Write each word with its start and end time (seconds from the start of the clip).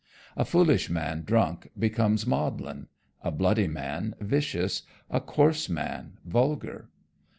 A 0.35 0.43
foolish 0.45 0.89
man 0.89 1.21
drunk 1.27 1.69
becomes 1.77 2.25
maudlin; 2.25 2.87
a 3.21 3.29
bloody 3.29 3.67
man, 3.67 4.15
vicious; 4.19 4.81
a 5.11 5.19
coarse 5.21 5.69
man, 5.69 6.17
vulgar. 6.25 6.89